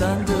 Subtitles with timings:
[0.00, 0.39] 蓝的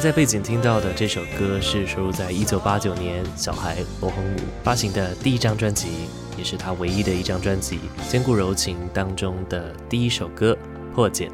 [0.00, 5.88] 在背景听到的这首歌是收录在一九八九年小孩罗红武发行的第一张专辑，
[6.38, 7.78] 也是他唯一的一张专辑
[8.10, 10.56] 《坚固柔情》当中的第一首歌
[10.94, 11.28] 《破茧》。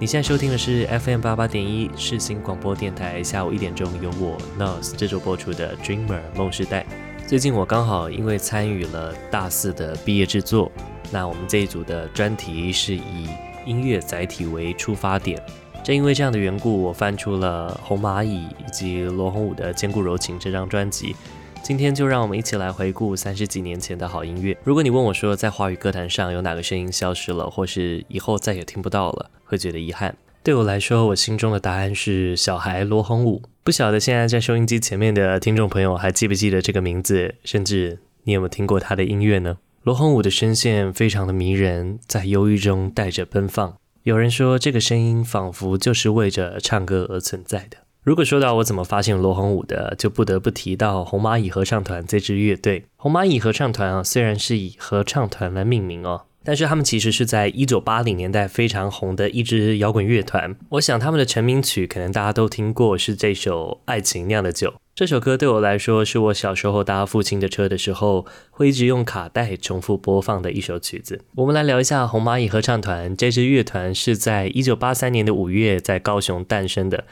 [0.00, 6.84] 你现在收听的是 FM 八八点一世新广播电台，下午一点钟由我 Nos 这周播出的《Dreamer 梦时代》。
[7.28, 10.72] 最近我刚好因为参与了大四的毕业制作，
[11.12, 13.28] 那我们这一组的专题是以
[13.64, 15.40] 音乐载体为出发点。
[15.86, 21.14] 正因为这样的缘故，我翻出了红蚂蚁以及罗红武的《坚固柔情》这张专辑。
[21.62, 24.58] 今天就让我们一起来回顾三十几年前的好音乐。
[24.64, 30.16] 如果你问我说，在华语歌坛上有哪个声音消失了，或是以后再也听不到了，会觉得遗憾？
[30.42, 33.42] 对我来说，我心中的答案是小孩罗红武。
[33.62, 39.58] 不晓得现在在收音机前面的听众朋友还记不记得这个名字，甚至你有没有听过他的音乐呢？
[39.84, 43.76] 罗红武的声线非常的迷人，在忧郁中带着奔放。
[44.06, 47.78] 有人说，这个声音仿佛就是为着唱歌而存在的。
[48.04, 52.84] 如果说到我怎么发现罗红武的，就不得不提到红蚂蚁合唱团这支乐队。
[52.94, 60.54] 红蚂蚁合唱团啊，虽然是以合唱团来命名哦，但是他们其实是在一九八零年代非常红的一支摇滚乐团。
[60.68, 64.70] 我想他们的成名曲可能大家都听过，是这首《爱情酿的酒》。
[64.96, 71.20] 这首歌对我来说，是我小时候搭父亲的车的时候，会一直用卡带重复播放的一首曲子。
[71.34, 73.14] 我们来聊一下红蚂蚁合唱团。
[73.14, 77.04] 这支乐团是在一九八三年的五月在高雄诞生的。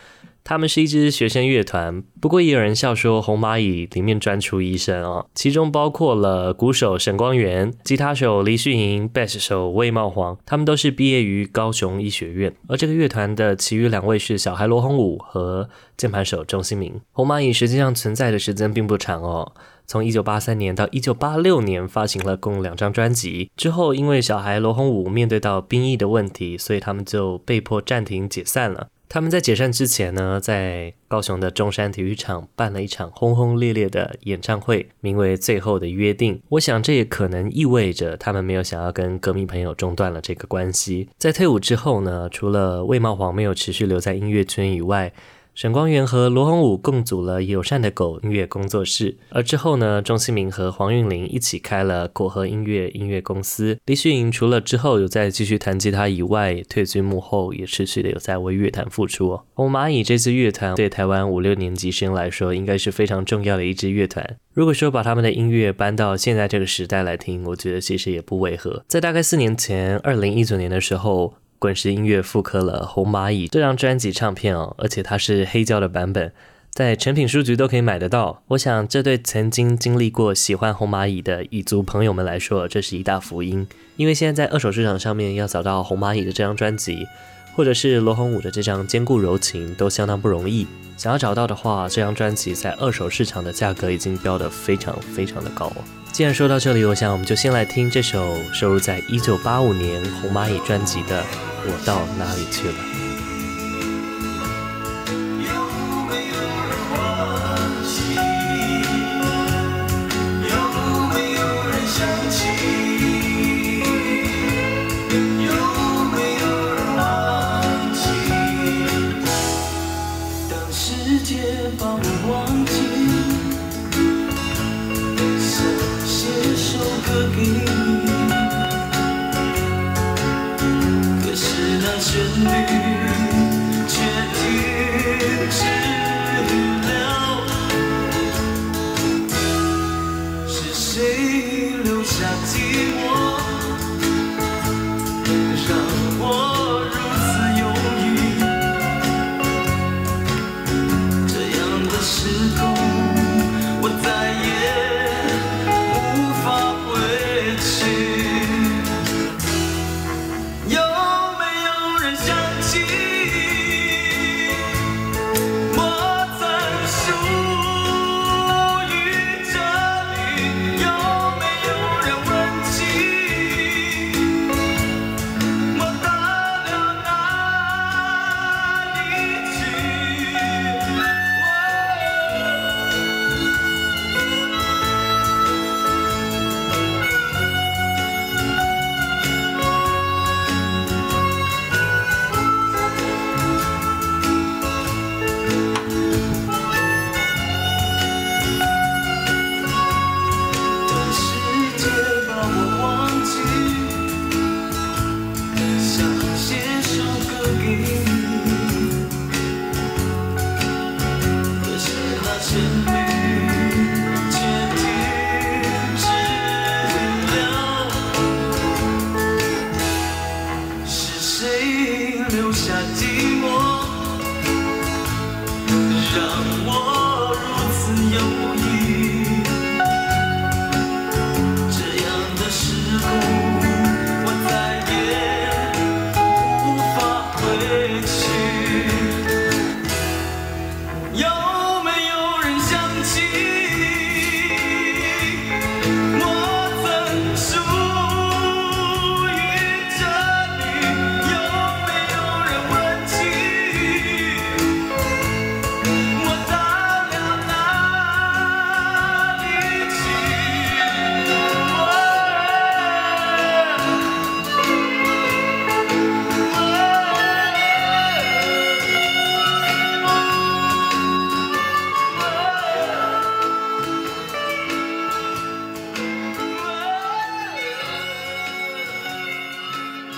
[0.45, 12.55] 他们是一支学生乐团，不过也有人笑说红蚂蚁里面专出医生哦，其中包括了鼓手沈光源、吉他手黎旭莹、贝斯手魏茂煌，他们都是毕业于高雄医学院。
[12.69, 17.01] 而这个乐团的其余两位是小孩罗红武和键盘手钟新明。
[17.13, 19.55] 红蚂蚁实际上存在的时间并不长哦，
[19.87, 28.89] 从一九八三年到一九八六年发行了共两张专辑，之后因为小孩罗红武面对到兵役的问题，所以他们就被迫暂停解散了。
[29.09, 36.35] 他们在解散之前呢，在高雄的中山体育场办了一场轰轰烈烈的演唱会，名为《最后的约定》。
[36.49, 41.09] 我想这也可能意味着他们没有想要跟歌迷朋友中断了这个关系。
[41.17, 45.13] 在退伍之后呢，除了魏茂煌没有持续留在音乐圈以外，
[45.55, 53.79] 沈光源和罗红武共组了友善的狗音乐工作室，而之后呢，钟兴民和黄韵玲一起开了果核音乐音乐公司。
[53.87, 59.39] 黎旭颖除了之后有在继续弹吉他以外，退居幕后，也持续的有在为乐坛付出。
[59.55, 64.37] 红蚂蚁这支乐团对台湾五六年级生来说，应该是非常重要的一支乐团。
[64.53, 68.85] 如果说把他们的音乐搬到现在这个时代来听，我觉得其实也不违和。
[68.89, 71.35] 在大概四年前，二零一九年的时候。
[71.59, 76.33] 滚石音乐复刻了《红蚂蚁》这张专辑唱片哦，而且它是黑胶的版本，
[76.71, 78.43] 在诚品书局都可以买得到。
[78.49, 83.67] 我想，这对曾经经历过喜欢红蚂蚁的蚁族朋友们来说，这是一大福音。
[83.97, 87.07] 因为现在在二手市场上面要找到红蚂蚁的这张专辑，
[87.55, 90.67] 或者是罗红武的这张《坚固柔情》，都相当不容易。
[90.97, 95.73] 想要找到的话，这张专辑在二手市场的价格已经标得非常非常的高。
[96.15, 101.21] 既然说到这里，我想我们就先来听这首收录在一九八五年红蚂蚁专辑的
[101.67, 102.75] 《我到哪里去了》。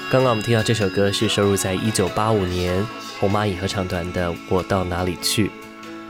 [0.08, 2.86] 刚刚我们听到这首歌是收录在一九八五年
[3.18, 5.48] 红蚂蚁合唱团的《我到哪里去》。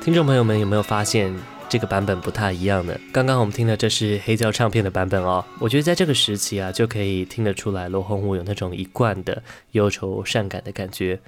[0.02, 1.34] 听众朋友们有没有发现
[1.66, 2.94] 这个版本不太一样呢？
[3.10, 5.42] 刚刚我们听的这是黑胶唱片的版本哦。
[5.58, 11.18] 我觉得在这个时期啊，就可以听得出来罗红武有那种一贯的忧愁善感的感觉。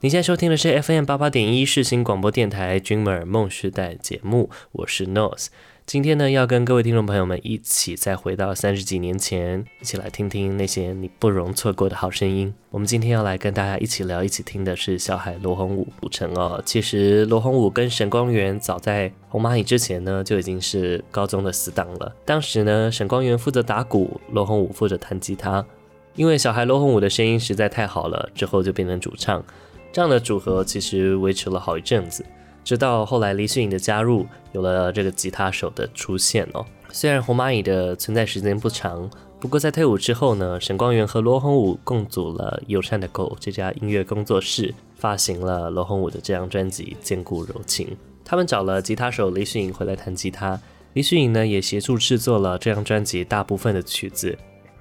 [0.00, 5.46] 你现在收听的是 FM 八八点一世新广播电台《dreamer 梦时代》节目，我是 Nose。
[5.90, 12.54] 今天呢，要跟各位听众朋友们一起再回到三十几年前，一起来听听那些你不容错过的好声音。
[12.70, 16.62] 我们今天要来跟大家一起聊、一起听的是小孩罗红武组成哦。
[16.64, 22.14] 其实罗红武跟沈光元早在红蚂蚁之前呢，就已经是高中的死党了。
[22.24, 25.66] 当时呢，沈光元负责打鼓，罗红武负责弹吉他。
[26.14, 29.44] 因为小孩罗红武的声音实在太好了，之后就变成主唱。
[29.90, 32.24] 这样的组合其实维持了好一阵子。
[32.64, 36.64] 直到后来黎旭颖的加入，有了这个吉他手的出现哦。
[36.92, 47.86] 虽然红蚂蚁的存在时间不长，不过在退伍之后呢，沈光元和罗红武共组了友善的狗这家音乐工作室，发行了罗红武的这张专辑《坚固柔情》。
[48.24, 50.60] 他们找了吉他手黎旭颖回来弹吉他，
[50.92, 54.36] 黎旭颖呢也协助制作了这张专辑大部分的曲子。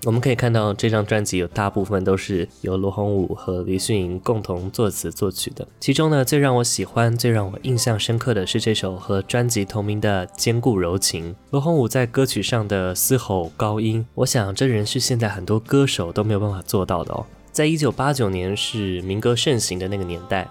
[0.06, 5.68] 我们可以看到，这张专辑有大部分都是由罗红武和黎旭颖共同作词作曲的。
[5.79, 11.34] 其中呢，最让我喜欢、最让我印象深刻的是这首和专辑同名的《坚固柔情》。
[11.51, 17.25] 罗红武在歌曲上的嘶吼高音，我想这仍是现在很多歌手都没有办法做到的哦。
[17.51, 20.48] 在一九八九年是民歌盛行的那个年代。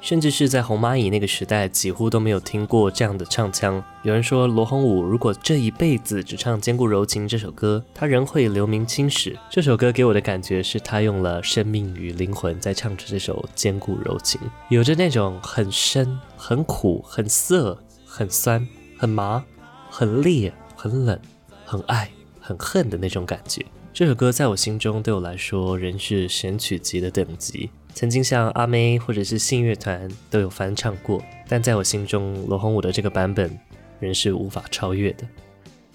[0.00, 3.82] 甚至是在红蚂蚁那个时代，几乎都没有听过这样的唱腔。
[4.02, 9.38] 有人说，罗红武如果这一辈子只唱《坚固柔情》这首歌，他仍会留名青史。
[9.50, 14.40] 这首歌给我的感觉是他用了生命与灵魂在唱着这首《坚固柔情》，
[14.70, 18.66] 有着那种很深、很苦、很涩、很酸、
[18.98, 19.44] 很麻、
[19.90, 21.18] 很烈、很冷、
[21.66, 23.64] 很爱、很恨的那种感觉。
[23.92, 27.68] 这首歌在我心中对我来说仍是神曲级的等级。
[27.94, 33.58] 曾经像阿妹或者是信乐团都有翻唱过，但在我心中，罗红武的这个版本
[33.98, 35.24] 仍是无法超越的。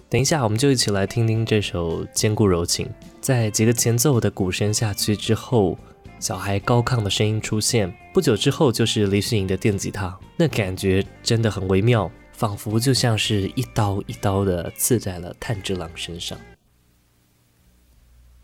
[0.08, 2.86] 等一下，我们就一起来听听这首《坚固柔情》。
[3.20, 5.78] 在几个前奏的鼓声下去之后，
[6.20, 16.38] 小孩高亢的声音出现，不久之后就是黎旭颖的电吉他，那感觉真的很微妙，仿佛就像是一刀一刀的刺在了炭治郎身上。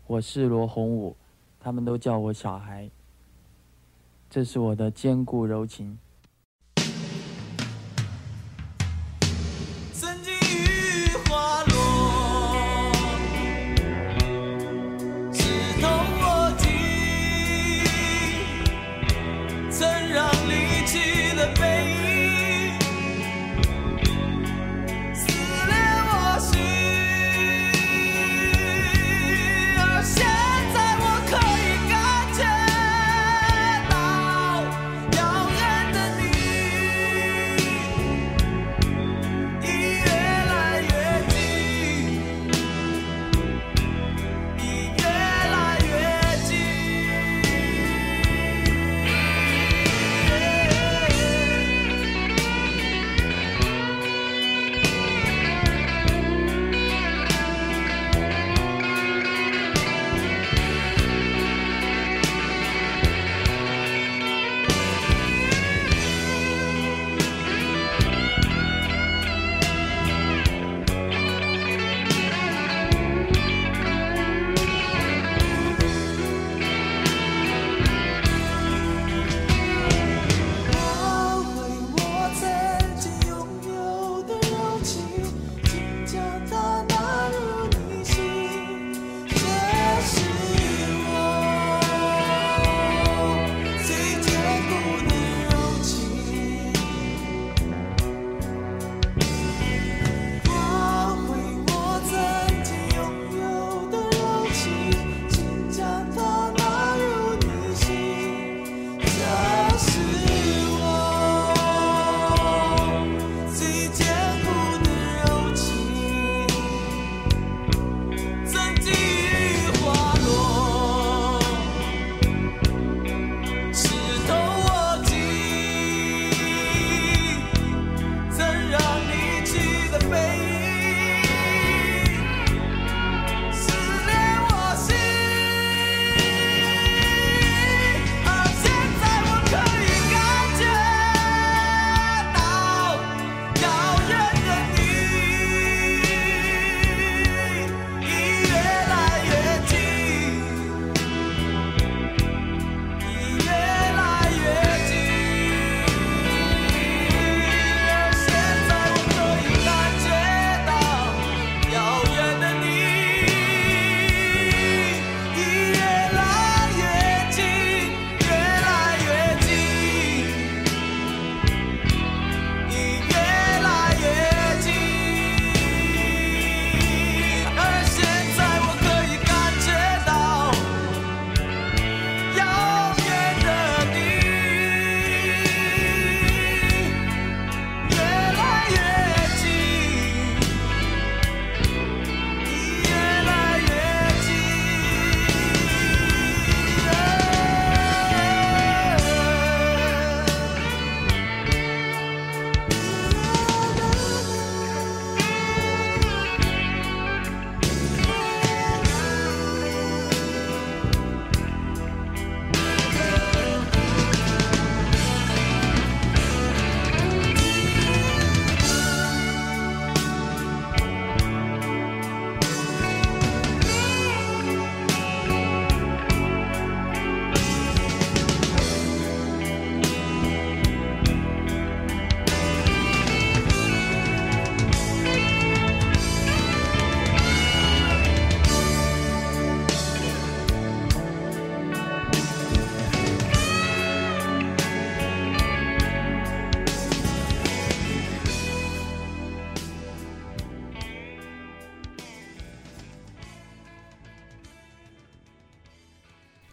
[0.08, 1.16] 我是罗红武，
[1.60, 2.90] 他们都叫我小孩。
[4.34, 5.98] 这是我的坚固柔情。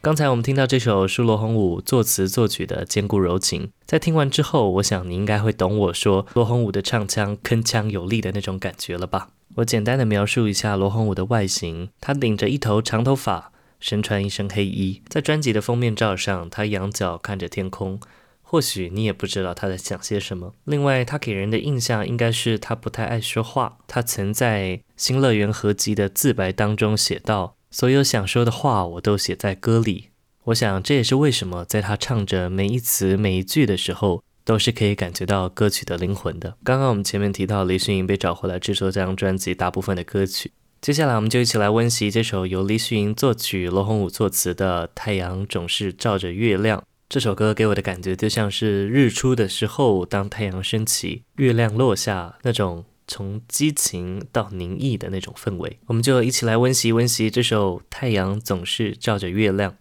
[0.10, 9.28] 刚才我们听到这首是罗洪武作词作曲的《坚固柔情》，在听完之后，我想你应该会懂我说罗洪武的唱腔铿锵有力的那种感觉了吧？
[9.58, 18.00] 我简单的描述一下罗洪武的外形，他顶着一头长头发，身穿一身黑衣，在专辑的封面照上，他仰角看着天空。
[18.42, 20.56] 或许你也不知道他在想些什么。
[20.64, 23.78] 另外，他给人的印象应该是他不太爱说话。
[23.86, 27.58] 他曾在《新乐园》合集的自白当中写道。
[27.72, 30.10] 所有想说的话，我都写在歌里。
[30.46, 36.58] 我想，这也是为什么在他唱着每一词每一句的时候，都是可以感觉到歌曲的灵魂的。
[36.64, 40.52] 刚刚我们前面提到，李旭莹被找回来制作这张专辑大部分的歌曲。
[40.82, 46.80] 接下来，我们就一起来温习这首由李旭莹作曲、罗宏武作词的《太阳总是照着月亮》。
[47.08, 52.86] 这首歌给我的感觉就像是日出的时候，当太阳升起，月亮落下那种。
[53.10, 59.72] 从激情到凝意的那种氛围，我们就一起来温习温习这首《太阳总是照着月亮》。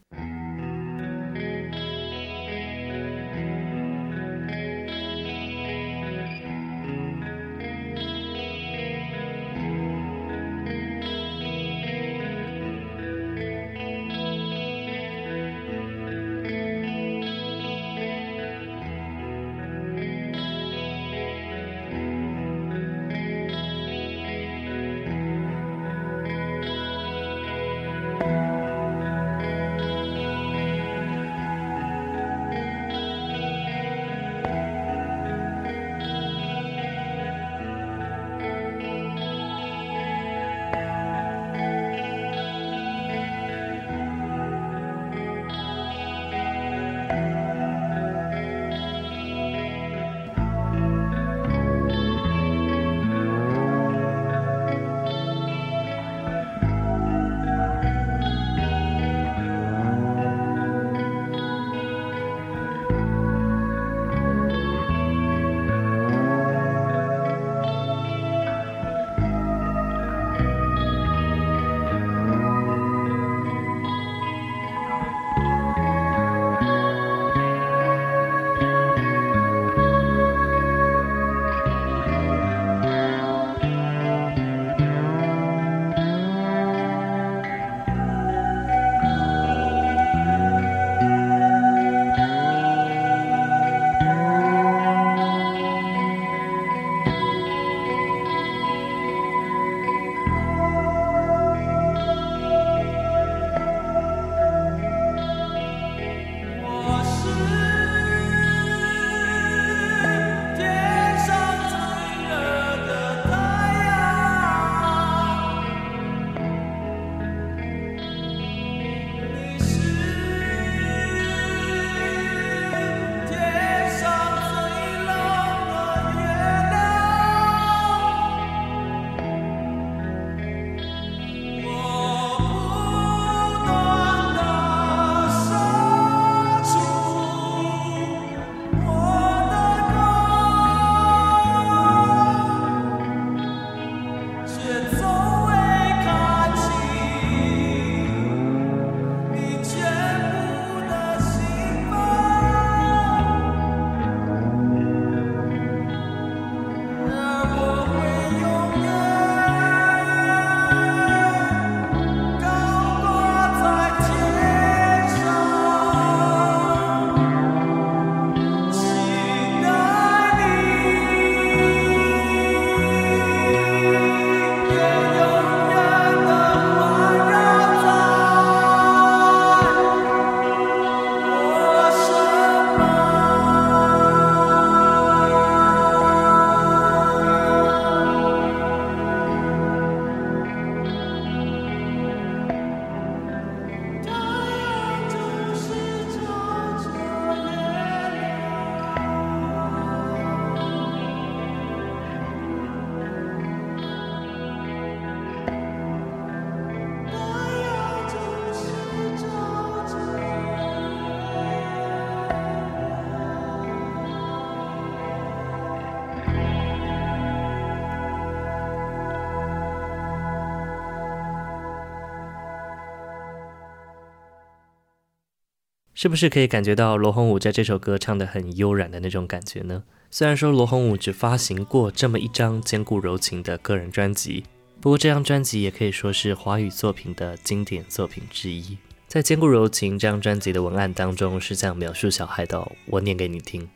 [226.01, 229.83] 是不是可以感觉到罗宏武在这首歌唱得很悠然的那种感觉呢？
[230.13, 234.45] 虽然说罗宏武只发行过这么一张坚固柔情的个人专辑，
[234.81, 238.79] 不过这张专辑也可以说是华语作品的经典作品之一。
[239.09, 243.69] 在《坚固柔情》这张专辑的文案当中是这样描述小孩的，我念给你听：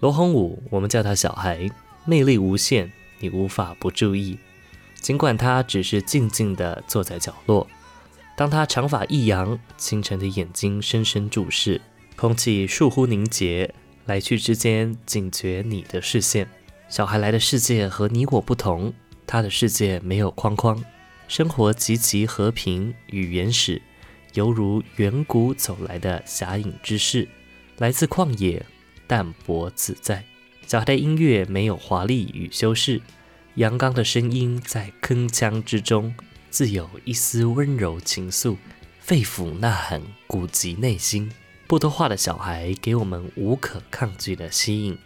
[0.00, 1.68] 罗红武，我们叫他小孩，
[2.06, 4.38] 魅力无限，你无法不注意。
[5.02, 7.68] 尽管他只是静静地坐在角落，
[8.34, 11.80] 当他长发一扬，清晨的眼睛深深注视，
[12.16, 13.72] 空气倏忽凝结，
[14.06, 16.48] 来去之间警觉你的视线。
[16.88, 18.92] 小孩来的世界和你我不同，
[19.26, 20.82] 他的世界没有框框，
[21.28, 23.80] 生活极其和平与原始，
[24.34, 27.28] 犹如远古走来的侠影之士，
[27.78, 28.64] 来自旷野，
[29.06, 30.24] 淡泊自在。
[30.66, 33.00] 小孩的音乐没有华丽与修饰，
[33.56, 36.14] 阳刚的声音在铿锵之中，
[36.52, 38.58] 自有一丝温柔情愫，
[39.00, 41.32] 肺腑呐喊，鼓及内心。
[41.66, 44.98] 不多话的小孩给我们无可抗拒的吸引。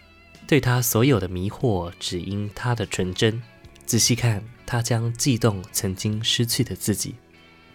[0.44, 3.40] 对他所有的迷惑，只因他的纯真。
[3.84, 7.14] 仔细看，他将悸动曾经失去的自己。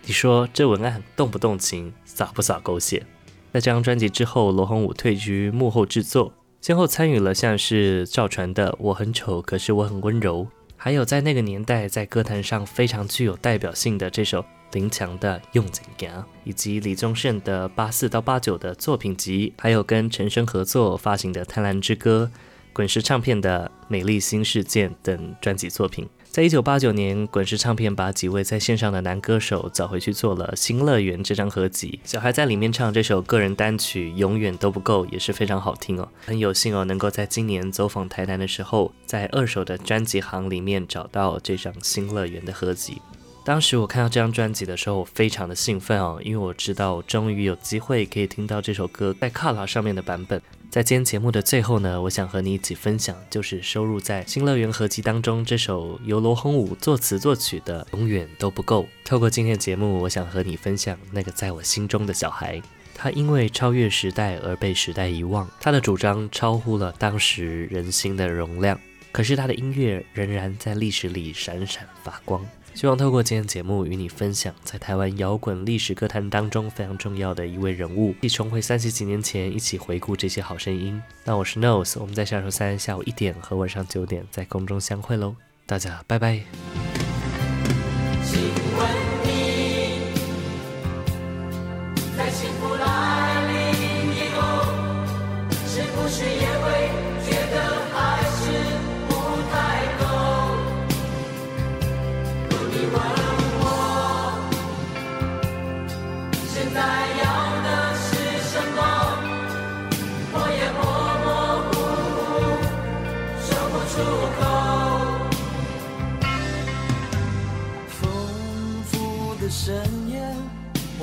[0.05, 3.05] 你说这文案动不动情，洒不洒狗血？
[3.53, 10.43] 在这张专辑之后，罗红武退居幕后制作，先后参与了像是赵传的《我很丑，可是我很温柔》，
[10.83, 16.09] 还有在那个年代在歌坛上非常具有代表性的这首林强的《用尽行》，
[16.43, 22.31] 以及李宗盛的八四到八九的作品集，还有跟陈升合作发行的《贪婪之歌》。
[22.73, 31.99] 滚石唱片的《美丽新世界》等专辑作品，在一九八九年，滚石唱片把几位在线上的男歌手找回去做了《新乐园》这张合集。
[32.05, 36.07] 小孩在里面唱这首个人单曲《永远都不够》也是非常好听哦。
[36.25, 43.01] 很有幸哦，能够在今年走访台南的时候，在二手的专辑行里面找到这张《新乐园》的合集。
[43.43, 50.39] 当时我看到这张专辑的时候，我非常的兴奋哦，因为我知道我终于有机会可以听到这首歌在卡拉上面的版本。
[50.69, 58.83] 在今天节目的最后呢，我想和你一起分享，就是收录在《新乐园》合集当中这首由罗红武作词作曲的《永远都不够》。
[59.03, 62.61] 透过今天的节目，我想和你分享那个在我心中的小孩，
[62.93, 68.79] 他因为超越时代而被时代遗忘，他的主张超乎了当时人心的容量，
[69.11, 72.45] 可是他的音乐仍然在历史里闪闪发光。
[72.73, 80.99] 希望透过今天节目与你分享，在台湾摇滚历史歌坛当中非常重要的一位人物，一起重回三十几年前，一起回顾这些好声音。
[81.23, 86.41] 那我是 Nose，我们在下周三下午一点和晚上九点在空中相会喽，大家拜拜。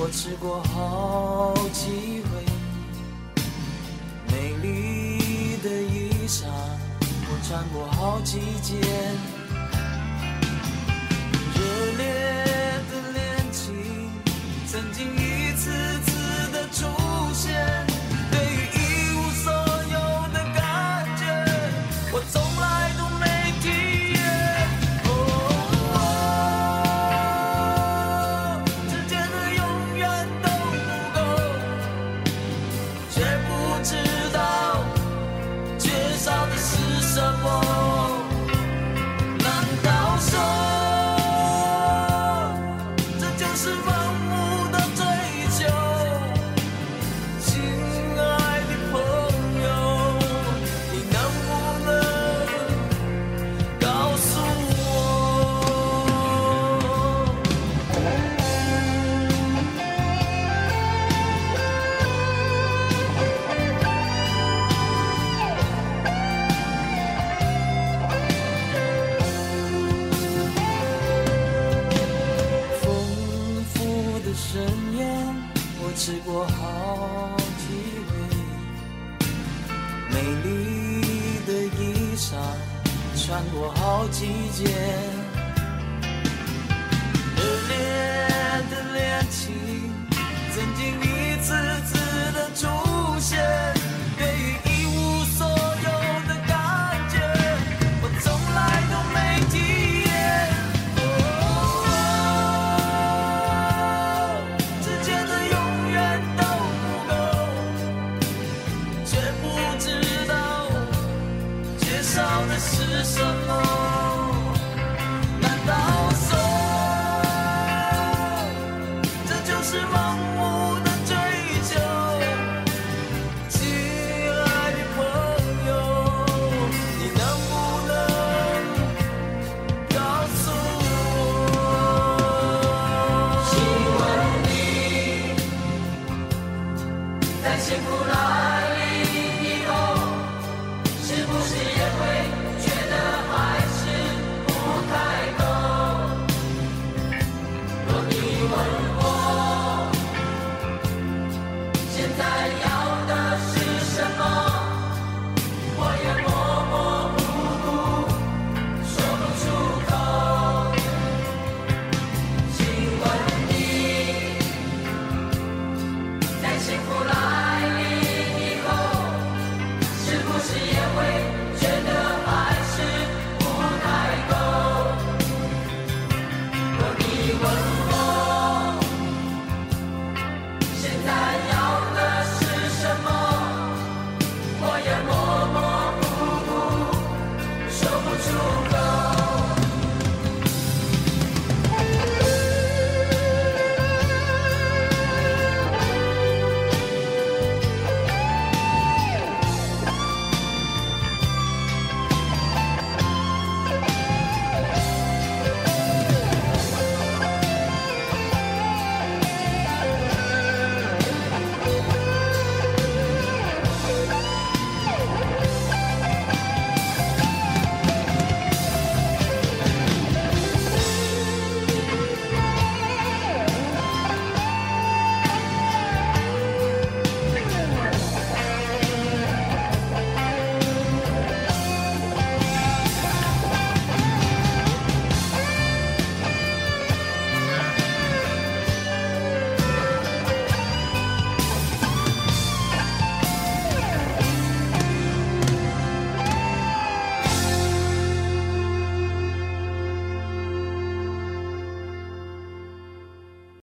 [0.08, 2.42] 我吃过好几回，
[4.32, 8.80] 美丽的衣裳我穿过好几件，
[83.54, 84.74] 过好季节